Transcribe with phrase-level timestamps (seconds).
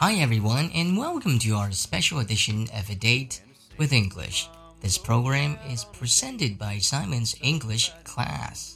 [0.00, 3.40] Hi everyone and welcome to our special edition of A Date
[3.78, 4.48] with English.
[4.80, 8.74] This program is presented by Simon's English Class.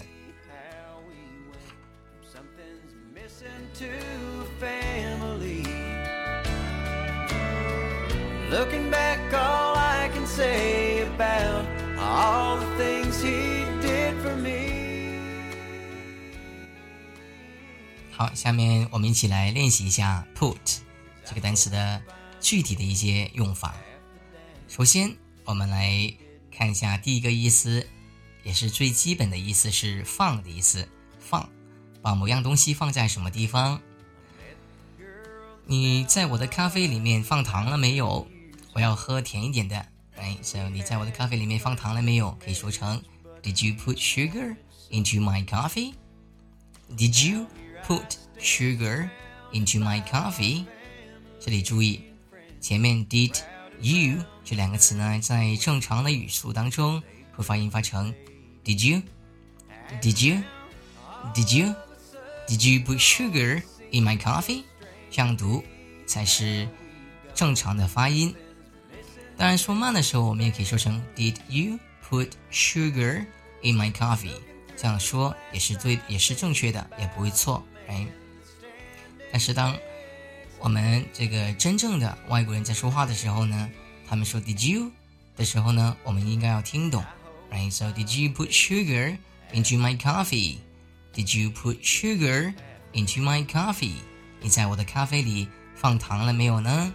[8.51, 11.65] Looking back, all I can say about
[11.97, 15.21] all the things he did for me.
[18.11, 20.79] 好，下面我们一起来练习一下 put
[21.23, 22.01] 这个单词的
[22.41, 23.73] 具体的一些用法。
[24.67, 26.13] 首先，我们来
[26.59, 27.87] 看一下第一个意思，
[28.43, 30.85] 也是最基本的意思是放的意思。
[31.17, 31.49] 放，
[32.01, 33.79] 把某样东西放在什么地方？
[35.65, 38.27] 你在我的咖啡里面放糖了没有？
[38.73, 39.85] 我要喝甜一点的。
[40.17, 42.37] 哎，所以你在我的咖啡里面放糖了没有？
[42.43, 43.01] 可以说成
[43.41, 44.57] Did you put sugar
[44.91, 45.93] into my coffee?
[46.89, 47.47] Did you
[47.87, 49.09] put sugar
[49.53, 50.65] into my coffee?
[51.39, 52.03] 这里注意，
[52.59, 53.39] 前面 did。
[53.81, 57.01] You 这两个词呢，在正常的语速当中
[57.35, 58.13] 会发音发成
[58.63, 59.01] Did you?
[60.01, 60.43] Did you?
[61.33, 61.75] Did you?
[62.47, 64.63] Did you put sugar in my coffee?
[65.09, 65.63] 这样读
[66.05, 66.67] 才是
[67.33, 68.35] 正常的发音。
[69.37, 71.79] 当然，说慢的时候，我们也可以说成 Did you
[72.09, 73.25] put sugar
[73.61, 74.33] in my coffee？
[74.75, 77.63] 这样说也是对，也是正确的，也不会错。
[77.87, 78.05] 哎，
[79.31, 79.75] 但是当
[80.60, 83.70] 我们这个真正的外国人在说话的时候呢，
[84.08, 84.90] 他们说 "Did you"
[85.36, 87.04] 的时候呢，我们应该要听懂，
[87.50, 87.70] right?
[87.70, 89.18] So did you put sugar
[89.52, 90.58] into my coffee?
[91.14, 92.54] Did you put sugar
[92.92, 93.96] into my coffee?
[94.40, 96.92] 你在我的咖啡里放糖了没有呢？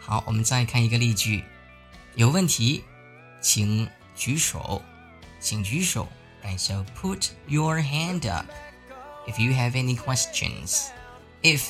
[0.00, 1.44] 好，我们再看一个例句，
[2.14, 2.84] 有问题，
[3.40, 4.82] 请举手，
[5.40, 6.08] 请举手。
[6.44, 6.58] Right?
[6.58, 8.46] So put your hand up
[9.26, 10.86] if you have any questions.
[11.42, 11.62] If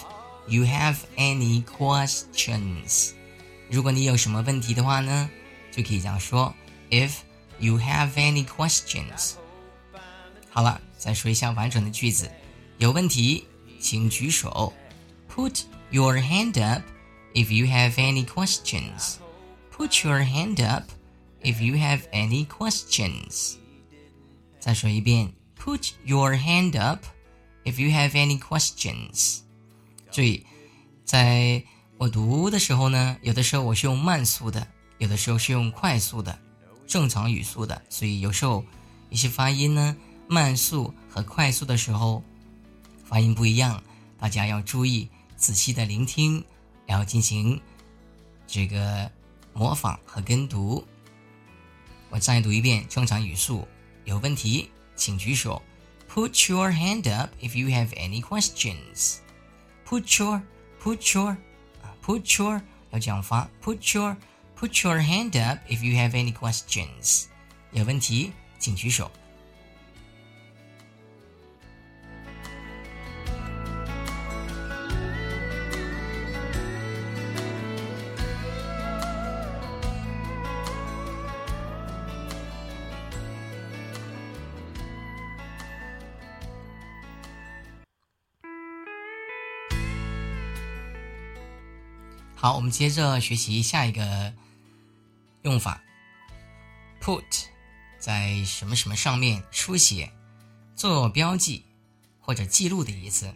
[0.47, 3.11] you have any questions，
[3.71, 5.29] 如果你有什么问题的话呢，
[5.71, 6.55] 就可以这样说：
[6.91, 7.13] If
[7.59, 9.35] you have any questions。
[10.51, 12.31] 好了，再说一下完整的句子。
[12.79, 13.47] 有问题
[13.81, 14.73] 请举手。
[15.29, 16.83] Put your hand up
[17.35, 19.17] if you have any questions.
[19.71, 20.85] Put your hand up
[21.43, 23.57] if you have any questions.
[24.59, 25.33] 再说一遍。
[25.57, 27.05] Put your hand up
[27.65, 29.41] if you have any questions.
[30.14, 30.46] 注意，
[31.04, 31.64] 在
[31.98, 34.68] 我读的时候呢，有的时候我是用慢速的，
[35.00, 36.38] 有的时候是用快速的，
[36.86, 38.64] 正常语速的，所以有时候
[39.10, 39.98] 一些发音呢，
[40.28, 42.24] 慢速和快速的时候
[43.04, 43.84] 发音不一样，
[44.20, 46.46] 大家要注意，仔细的聆听，
[46.86, 47.60] 然后进行
[48.46, 49.10] 这个
[49.52, 50.86] 模仿和跟读。
[52.12, 53.68] 我再读一遍正常语速，
[54.06, 55.60] 有问题请举手
[56.08, 59.23] ，Put your hand up if you have any questions。
[59.87, 60.43] Put your,
[60.83, 61.37] put your,
[62.05, 63.49] put your 要讲发。
[63.63, 64.17] Put your,
[64.59, 67.25] put your hand up if you have any questions。
[67.73, 69.11] 有问题请举手。
[92.44, 94.34] 好，我们接着学习下一个
[95.44, 95.82] 用法
[97.02, 97.24] ，put
[97.98, 100.12] 在什么什么上面书写、
[100.76, 101.64] 做标记
[102.20, 103.34] 或者记录的意思。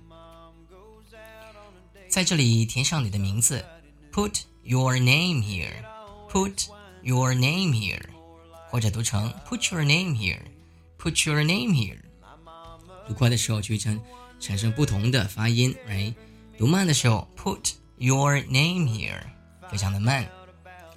[2.10, 3.64] 在这里填上你的名字
[4.12, 6.68] ，put your name here，put
[7.02, 8.04] your name here，
[8.70, 12.02] 或者读成 put your name here，put your name here。
[13.08, 13.78] 读快的时候就会
[14.38, 16.14] 产生不同的发音，right？
[16.58, 17.72] 读慢的时候，put。
[17.99, 19.23] Your name here，
[19.71, 20.29] 非常的慢。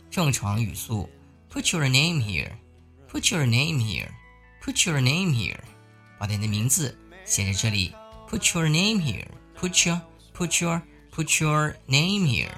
[0.10, 1.10] 正常语速
[1.52, 2.52] Put your name here.
[3.10, 4.10] Put your name here.
[4.64, 5.60] Put your name here.
[6.18, 7.94] 把你的名字写在这里。
[8.30, 9.28] Put your name here.
[9.58, 10.02] Put your,
[10.36, 10.82] put your,
[11.14, 12.52] put your name here.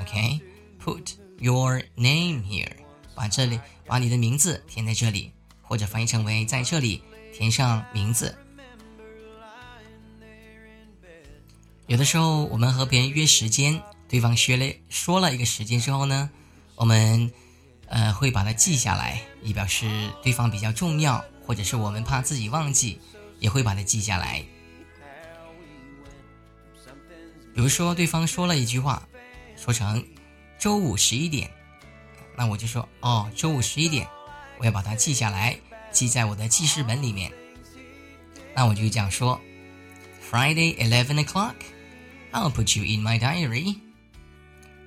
[0.00, 0.40] OK.
[0.82, 2.72] Put your name here.
[3.14, 7.02] 把这里，把你的名字填在这里，或者翻译成为在这里
[7.32, 8.36] 填上名字。
[11.89, 16.29] 有的时候，我们和别人约时间，对方说了说了一个时间之后呢，
[16.75, 17.31] 我们
[17.87, 23.01] 呃会把它记下来，以表示对方比较重要，或者是我们怕自己忘记，
[23.39, 24.45] 也会把它记下来。
[27.55, 29.01] 比如说，对方说了一句话，
[29.57, 30.05] 说成
[30.59, 31.49] 周五十一点，
[32.37, 34.07] 那我就说哦，周五十一点，
[34.59, 35.59] 我要把它记下来，
[35.91, 37.31] 记在我的记事本里面。
[38.55, 39.41] 那我就这样说
[40.31, 41.55] ：Friday eleven o'clock。
[42.32, 43.76] I'll put you in my diary.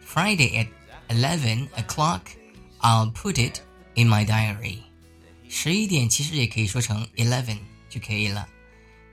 [0.01, 0.67] Friday at
[1.09, 2.21] 11 o'clock,
[2.81, 3.61] I'll put it
[3.95, 4.79] in my diary.
[5.49, 7.57] 十一点其实也可以说成 eleven
[7.89, 8.47] 就可以了。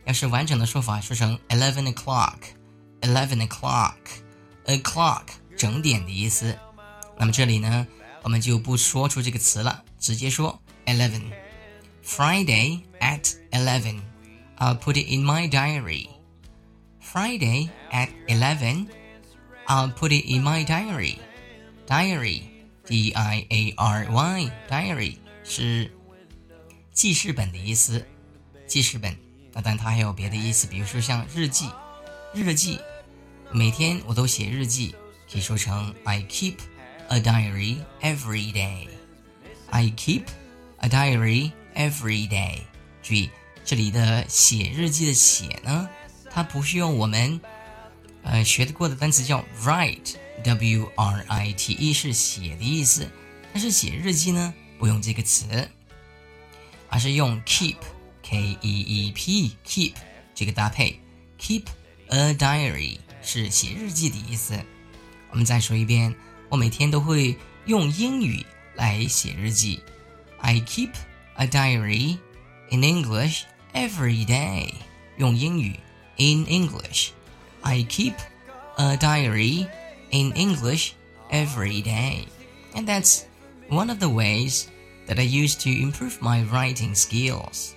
[0.04, 5.22] 要是完整的说法，说成 eleven o'clock，eleven o'clock，o'clock
[5.56, 6.58] 整点的意思。
[7.16, 7.86] 那么这里呢，
[8.22, 14.02] 我们就不说出这个词了，直接说 eleven。Friday at eleven,
[14.58, 16.08] I'll put it in my diary.
[17.08, 18.88] Friday at eleven.
[19.66, 21.18] I'll put it in my diary.
[21.86, 22.42] Diary,
[22.86, 25.90] D-I-A-R-Y, diary 是
[26.92, 28.06] 记事本的意思。
[28.66, 29.16] 记事本，
[29.52, 31.70] 那但它还有别的意思，比如说像日记，
[32.34, 32.78] 日记，
[33.52, 34.94] 每天我都写日记，
[35.30, 36.56] 可以说成 I keep
[37.08, 38.88] a diary every day.
[39.70, 40.24] I keep
[40.78, 42.60] a diary every day.
[43.02, 43.30] 注意
[43.64, 45.88] 这里的写日记的写呢。
[46.31, 47.39] 它不是用我们
[48.23, 53.09] 呃学的过的单词叫 write，w r i t e 是写的意思，
[53.53, 55.69] 但是写日记呢不用这个词，
[56.89, 59.93] 而是用 keep，k e e p keep
[60.35, 60.99] 这个搭配
[61.39, 61.63] ，keep
[62.07, 64.57] a diary 是写日记的意思。
[65.31, 66.15] 我们再说一遍，
[66.49, 68.45] 我每天都会用英语
[68.75, 69.81] 来写日记
[70.39, 70.91] ，I keep
[71.35, 72.17] a diary
[72.71, 73.43] in English
[73.73, 74.73] every day，
[75.17, 75.79] 用英语。
[76.18, 77.10] in English.
[77.62, 78.14] I keep
[78.76, 79.66] a diary
[80.10, 80.92] in English
[81.30, 82.26] every day.
[82.74, 83.24] And that's
[83.68, 84.66] one of the ways
[85.06, 87.72] that I use to improve my writing skills.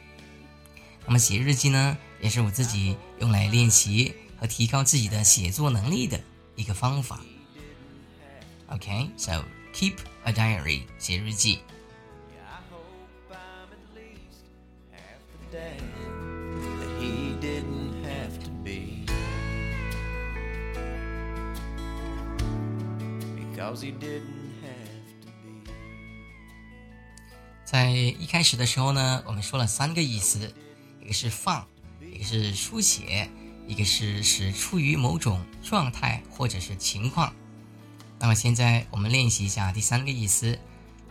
[1.05, 6.19] 那么写日记呢，也是我自己用来练习和提高自己的写作能力的
[6.55, 7.21] 一个方法。
[8.69, 11.59] Okay, so keep a diary，写日记。
[27.64, 30.52] 在一开始的时候呢，我们说了三个意思，
[31.00, 31.66] 一个是放，
[32.00, 33.30] 一个是书写，
[33.66, 37.32] 一个是使处于某种状态或者是情况。
[38.18, 40.58] 那么现在我们练习一下第三个意思，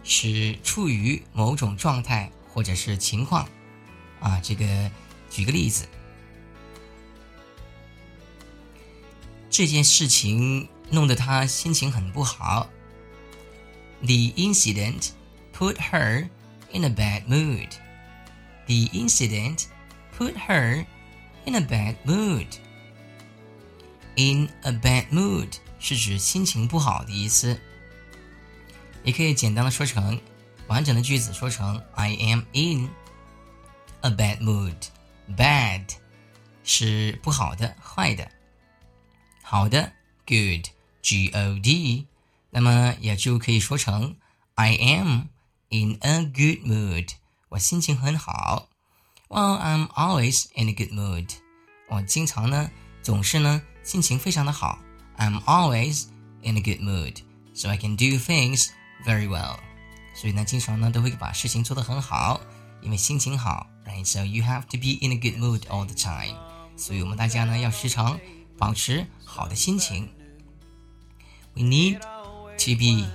[0.03, 3.47] 使处于某种状态或者是情况。
[4.19, 4.91] 啊，这个
[5.31, 5.87] 举个例子，
[9.49, 10.67] 这件事情。
[10.90, 12.68] 弄得她心情很不好。
[14.00, 15.10] The incident
[15.52, 16.28] put her
[16.72, 17.70] in a bad mood.
[18.66, 19.64] The incident
[20.18, 20.84] put her
[21.44, 22.46] in a bad mood.
[24.16, 27.60] In a bad mood 是指心情不好的意思，
[29.04, 30.20] 也可以简单的说成
[30.68, 32.88] 完整的句子说成 I am in
[34.00, 34.76] a bad mood.
[35.36, 35.90] Bad
[36.64, 38.30] 是不好的、坏的，
[39.42, 39.92] 好的
[40.26, 40.66] good。
[41.02, 42.06] God，
[42.50, 44.16] 那么也就可以说成
[44.54, 45.24] I am
[45.68, 47.10] in a good mood，
[47.50, 48.68] 我心情很好。
[49.28, 51.28] Well, I'm always in a good mood，
[51.88, 52.70] 我经常呢
[53.02, 54.78] 总是呢心情非常的好。
[55.18, 56.06] I'm always
[56.42, 58.68] in a good mood，so I can do things
[59.04, 59.58] very well。
[60.14, 62.40] 所以呢，经常呢都会把事情做得很好，
[62.80, 66.36] 因为心情好，right？So you have to be in a good mood all the time。
[66.76, 68.18] 所以我们大家呢要时常
[68.58, 70.08] 保持好的心情。
[71.54, 73.06] we need to be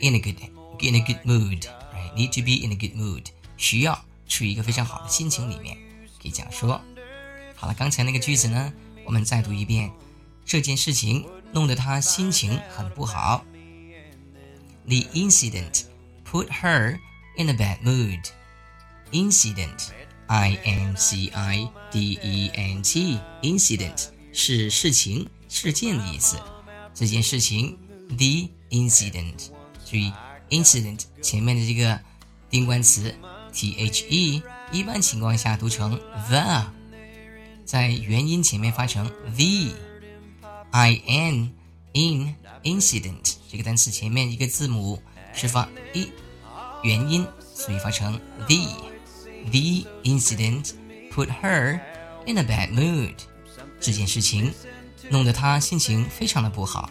[0.00, 0.36] in a good
[0.80, 2.14] in a good mood, right?
[2.16, 5.76] Need to be in a good mood，需要处于一个非常好的心情里面，
[6.20, 6.80] 可以这样说。
[7.54, 8.72] 好了，刚才那个句子呢，
[9.04, 9.90] 我们再读一遍。
[10.44, 13.44] 这件事情弄得他心情很不好。
[14.86, 15.84] The incident
[16.28, 16.98] put her
[17.36, 18.24] in a bad mood.
[19.12, 19.90] Incident,
[20.26, 26.36] I N C I D E N T, incident 是事情、事件的意思。
[26.97, 27.77] 这件事情
[28.07, 29.49] ，the incident，
[29.85, 30.11] 注意
[30.49, 31.99] incident 前面的这个
[32.49, 33.13] 定冠词
[33.53, 36.65] the，一般情况下读成 the，
[37.65, 41.53] 在元音前面发成 the，in
[41.93, 44.99] in incident 这个单词前面一个字母
[45.35, 46.09] 是发 e
[46.81, 48.55] 元音，所以发成 the。
[49.51, 50.71] The incident
[51.11, 51.79] put her
[52.25, 53.13] in a bad mood。
[53.79, 54.51] 这件事情
[55.09, 56.89] 弄得她心情非常的不好。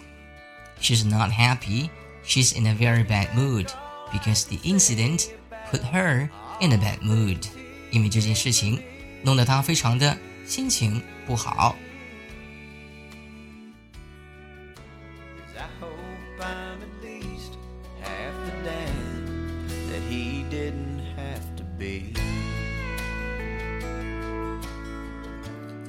[0.80, 1.90] She's not happy.
[2.24, 3.68] She's in a very bad mood
[4.12, 5.26] because the incident
[5.70, 6.28] put her
[6.60, 7.46] in a bad mood。
[7.90, 8.82] 因为这件事情
[9.22, 11.76] 弄得她非常的心情不好。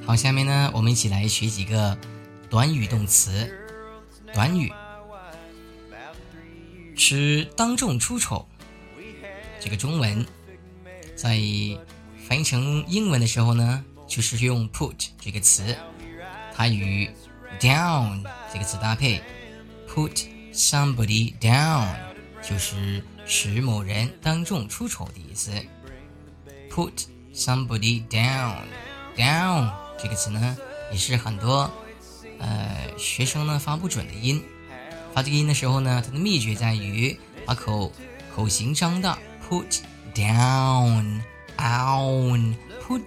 [0.06, 1.94] 好，下面呢，我们一起来学几个
[2.50, 3.54] 短语动词。
[4.32, 4.72] 短语
[6.96, 8.46] 是当众出丑。
[9.60, 10.24] 这个中文
[11.16, 11.38] 在
[12.26, 15.76] 翻译成英文的时候呢，就是用 put 这个词，
[16.54, 17.10] 它与
[17.58, 19.20] down 这个词搭配
[19.88, 21.96] ，put somebody down
[22.42, 25.50] 就是使某人当众出丑的意思。
[26.70, 29.72] put somebody down，down。
[30.00, 30.56] 这个词呢，
[30.92, 31.68] 也是很多
[32.38, 34.42] 呃学生呢发不准的音。
[35.14, 37.92] 发这个音的时候呢，它的秘诀在于把口
[38.34, 39.18] 口型张大
[39.48, 39.80] ，put
[40.14, 41.12] down，on，put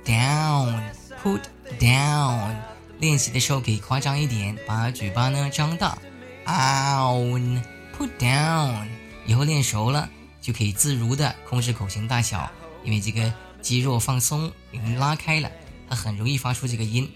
[0.05, 1.41] down，put
[1.79, 2.55] down。
[2.99, 5.97] 练习的时候可以夸张一点，把嘴巴呢张大
[6.45, 8.87] ，on，put down。
[9.25, 10.09] 以后练熟了，
[10.41, 12.51] 就可以自如的控制口型大小，
[12.83, 15.49] 因为这个肌肉放松，已经拉开了。
[15.89, 17.09] 它很容易发出这个音。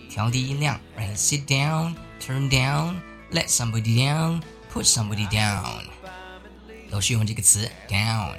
[0.10, 5.84] 调低音量，right sit down，turn down，let somebody down，put somebody down，
[6.90, 8.36] 都是用这个词 down。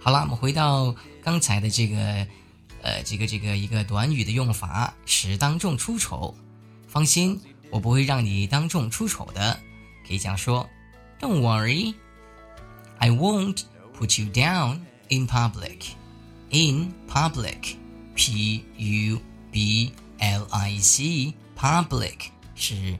[0.00, 2.26] 好了，我们回到刚才的这个，
[2.82, 6.34] 呃，这个这个一个短语的用法，使当众出丑。
[6.88, 9.58] 放心，我不会让你当众出丑的。
[10.06, 10.68] 可以这样说，
[11.20, 15.94] Don't worry，I won't。put you down in public.
[16.50, 17.76] In public,
[18.20, 19.20] P U
[19.50, 22.98] B L I C, public 是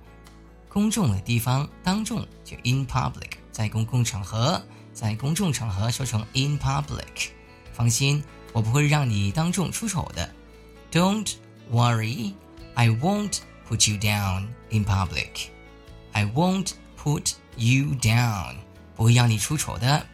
[0.68, 7.30] 公众的地方，当众就 in public，在公共场合，在公众场合说成 in public。
[7.72, 8.22] 放心，
[8.52, 10.30] 我不会让你当众出丑的。
[10.92, 11.34] Don't
[11.70, 12.32] worry,
[12.74, 15.48] I won't put you down in public.
[16.12, 16.72] I won't
[17.02, 18.56] put you down，
[18.94, 20.06] 不会让你出丑的。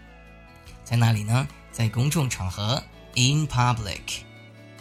[0.85, 1.47] 在哪里呢？
[1.71, 2.83] 在公众场合，
[3.15, 4.23] in public。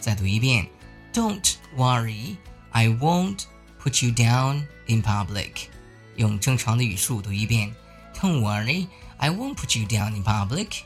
[0.00, 0.68] 再读一遍，
[1.12, 2.36] Don't worry,
[2.70, 3.44] I won't
[3.80, 5.68] put you down in public。
[6.16, 7.74] 用正常的语速读一遍，
[8.14, 8.88] Don't worry,
[9.18, 10.82] I won't put you down in public。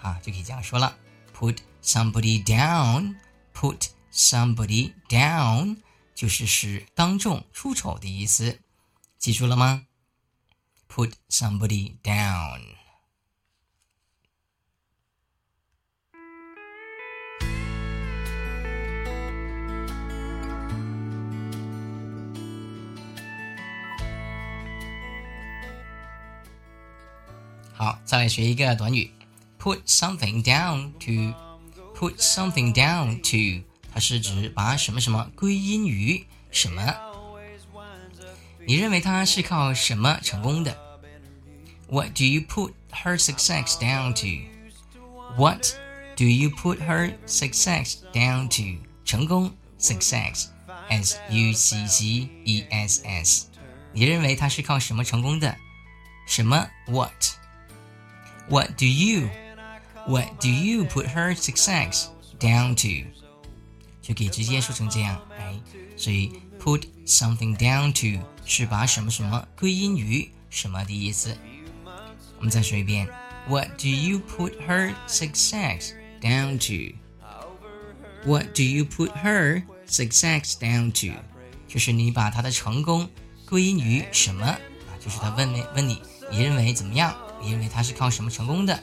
[0.00, 0.96] 啊，就可以这样说了，
[1.36, 3.16] Put somebody down,
[3.54, 5.78] put somebody down，
[6.14, 8.60] 就是使当众出丑的意思，
[9.18, 9.86] 记住了吗？
[10.88, 12.69] Put somebody down。
[28.10, 29.10] 再来学一个短语，
[29.60, 36.94] put something down to。put something down to，它是指把什么什么归因于什么。
[38.66, 40.76] 你认为她是靠什么成功的？
[41.88, 45.64] What do you put her success down to？What
[46.16, 48.84] do you put her success down to？
[49.06, 53.46] 成功，success，s u c c e s s。
[53.94, 55.56] 你认为她是靠什么成功的？
[56.26, 56.68] 什么
[58.48, 59.28] ？What？What do you,
[60.06, 62.06] what do you put her success
[62.38, 63.08] down to？
[64.00, 65.58] 就可以直接说成这样，哎，
[65.96, 71.36] 所以 put something down to 是把什么什么归因于什么的意思。
[72.38, 73.08] 我们再说一遍，
[73.48, 81.18] What do you put her success down to？What do you put her success down to？
[81.66, 83.10] 就是你把她的成功
[83.48, 84.58] 归因于什么啊？
[85.00, 87.16] 就是他问问问你，你认为怎么样？
[87.40, 88.78] 你认为他是靠什么成功的？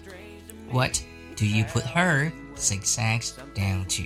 [0.72, 0.98] What
[1.36, 4.04] do you put her success down to?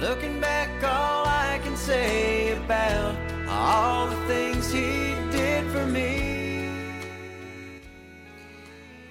[0.00, 3.16] Looking back, all I can say about
[3.46, 6.70] all the things he did for me.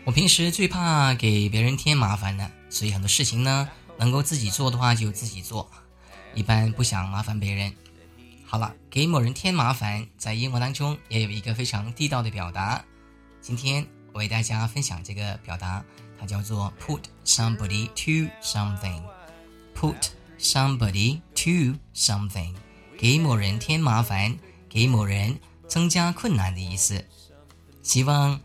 [0.06, 5.70] 我平时最怕给别人添麻烦的，所以很多事情呢，能够自己做的话就自己做，
[6.34, 7.72] 一般不想麻烦别人。
[8.55, 12.85] 好了，给某人添麻烦，在英文当中也有一个非常地道的表达。
[13.41, 15.85] 今天我为大家分享这个表达，
[16.21, 19.03] 它叫做 put somebody to something。
[19.75, 22.55] put somebody to something，
[22.97, 27.05] 给某人添麻烦，给某人增加困难的意思。
[27.83, 28.41] 希望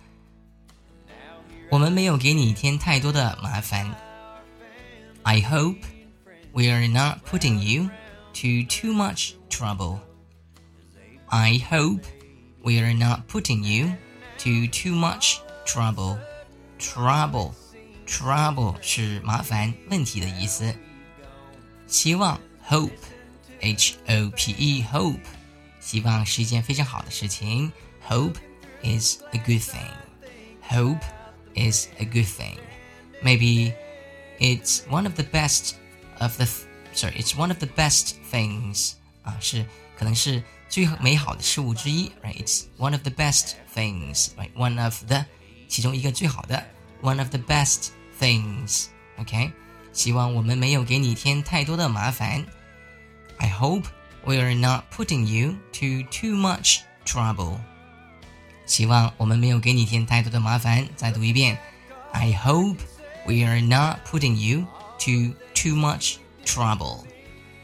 [1.69, 3.95] 我们没有给你添太多的麻烦。
[5.21, 5.77] I hope
[6.51, 7.91] we are not putting you
[8.34, 10.00] to too much trouble.
[11.30, 12.04] I hope
[12.62, 13.94] we are not putting you
[14.38, 16.18] to too much trouble.
[16.78, 17.54] Trouble,
[18.06, 20.74] trouble 是麻烦、问题的意思。
[21.86, 22.90] 希望 hope,
[23.60, 25.20] h o p e hope，
[25.80, 27.72] 希望是一件非常好的事情。
[28.08, 28.36] Hope
[28.82, 29.90] is a good thing.
[30.68, 31.02] Hope
[31.54, 32.58] is a good thing.
[33.22, 33.72] Maybe
[34.38, 35.74] it's one of the best
[36.18, 36.46] of the
[36.92, 39.64] sorry, it's one of the best things 啊，是
[39.98, 42.36] 可能是最美好的事物之一，right?
[42.42, 44.52] It's one of the best things, right?
[44.54, 45.24] One of the
[45.68, 46.64] 其中一个最好的，
[47.02, 47.88] one of the best
[48.20, 48.86] things,
[49.18, 49.52] OK？
[49.92, 52.44] 希望我们没有给你添太多的麻烦。
[53.38, 53.84] I hope
[54.24, 57.58] we are not putting you to too much trouble.
[58.66, 60.88] 希望我们没有给你添太多的麻烦。
[60.96, 61.58] 再读一遍，
[62.12, 62.78] I hope
[63.26, 64.66] we are not putting you
[65.00, 67.03] to too much trouble.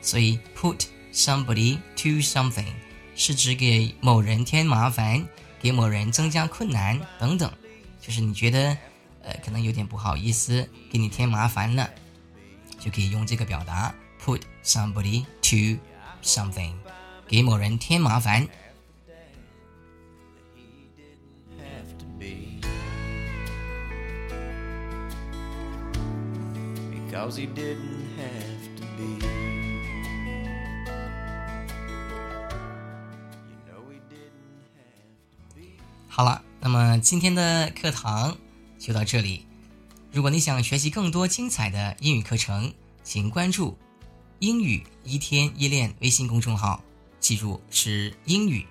[0.01, 2.73] 所以 put somebody to something
[3.15, 5.27] 是指给某人添麻烦，
[5.59, 7.51] 给某人增加困难等等，
[8.01, 8.77] 就是你觉得
[9.23, 11.89] 呃可能有点不好意思，给你添麻烦了。
[12.77, 15.79] 就可以用这个表达 put somebody to
[16.21, 16.73] something，
[17.27, 18.47] 给某人添麻烦。
[36.14, 38.36] 好了，那么今天的课堂
[38.78, 39.46] 就到这里。
[40.12, 42.72] 如果你想学习更多精彩的英语课程，
[43.04, 43.76] 请关注“
[44.40, 46.82] 英语一天一练”微信公众号。
[47.20, 48.66] 记住，是“英语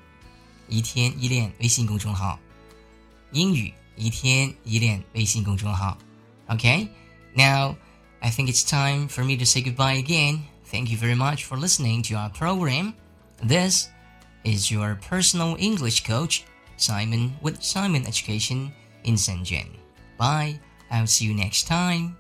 [0.68, 2.40] 一天一练”微信公众号。
[3.32, 5.98] 英语一天一练微信公众号。
[6.48, 6.88] Okay,
[7.36, 7.76] now
[8.20, 10.42] I think it's time for me to say goodbye again.
[10.72, 12.94] Thank you very much for listening to our program.
[13.42, 13.88] This
[14.44, 16.40] is your personal English coach,
[16.77, 18.73] Simon with Simon Education
[19.05, 19.69] in Shenzhen.
[20.19, 20.61] Bye.
[20.91, 22.17] I'll see you next time.